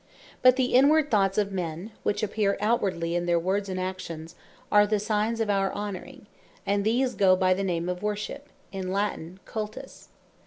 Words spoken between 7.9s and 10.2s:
WORSHIP, in Latine, CULTUS.